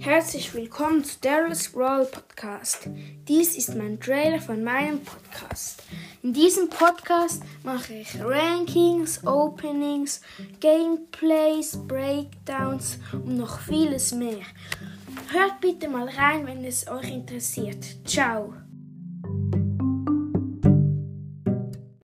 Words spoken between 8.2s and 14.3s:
Rankings, Openings, Gameplays, Breakdowns und noch vieles